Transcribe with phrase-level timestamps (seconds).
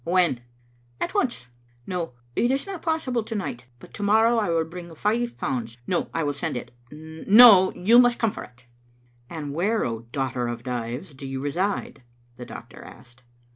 [0.03, 0.41] "When?"
[0.99, 1.45] "At once.
[1.85, 5.77] No, it is not possible to night, but to morrow I will bring five pounds;
[5.85, 8.65] no, I will send it; no, you must come for it."
[9.29, 12.01] "And where, O daughter of Dives, do you reside?"
[12.35, 13.21] the doctor asked.